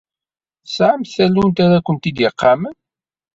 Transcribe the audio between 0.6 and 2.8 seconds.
Tesɛamt tallunt ara kent-id-iqamen?